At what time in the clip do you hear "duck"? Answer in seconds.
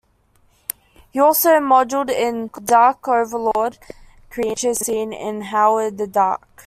6.07-6.47